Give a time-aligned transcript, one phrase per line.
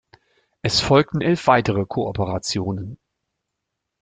[0.63, 2.97] Es folgten elf weitere Kooperationen.